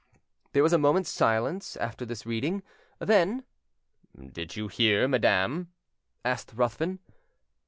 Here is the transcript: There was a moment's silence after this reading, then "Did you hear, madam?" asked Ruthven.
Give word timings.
There 0.53 0.63
was 0.63 0.73
a 0.73 0.79
moment's 0.79 1.11
silence 1.11 1.75
after 1.77 2.07
this 2.07 2.25
reading, 2.25 2.63
then 2.97 3.43
"Did 4.19 4.55
you 4.55 4.67
hear, 4.67 5.07
madam?" 5.07 5.71
asked 6.25 6.53
Ruthven. 6.55 6.97